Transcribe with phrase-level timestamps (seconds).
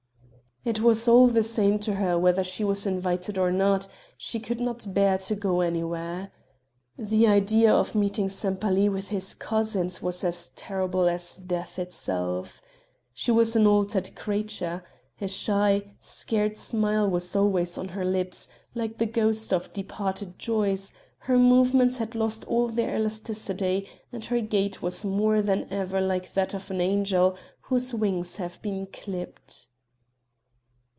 [0.63, 4.59] It was all the same to her whether she was invited or not she could
[4.61, 6.31] not bear to go anywhere.
[6.99, 12.61] The idea of meeting Sempaly with his cousins was as terrible as death itself.
[13.11, 14.83] She was an altered creature.
[15.19, 20.93] A shy, scared smile was always on her lips, like the ghost of departed joys,
[21.21, 26.35] her movements had lost all their elasticity, and her gait was more than ever like
[26.35, 29.65] that of an angel whose wings have been clipped.